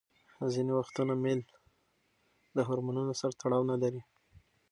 [0.53, 1.41] ځینې وختونه میل
[2.55, 4.01] د هورمونونو سره تړاو نلري.